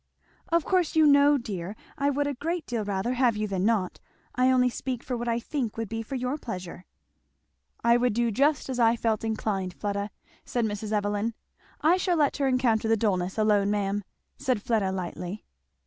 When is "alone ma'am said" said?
13.37-14.63